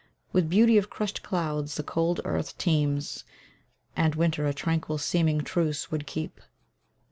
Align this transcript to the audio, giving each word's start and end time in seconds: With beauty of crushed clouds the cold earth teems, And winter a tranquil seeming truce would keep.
With 0.33 0.49
beauty 0.49 0.79
of 0.79 0.89
crushed 0.89 1.21
clouds 1.21 1.75
the 1.75 1.83
cold 1.83 2.21
earth 2.25 2.57
teems, 2.57 3.23
And 3.95 4.15
winter 4.15 4.47
a 4.47 4.51
tranquil 4.55 4.97
seeming 4.97 5.41
truce 5.41 5.91
would 5.91 6.07
keep. 6.07 6.41